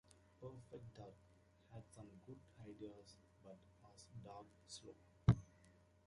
"Perfect 0.41 0.95
Dark" 0.97 1.13
had 1.71 1.83
some 1.87 2.09
good 2.25 2.39
ideas 2.67 3.17
but 3.43 3.59
was 3.83 4.07
dog 4.23 4.47
slow. 4.65 4.95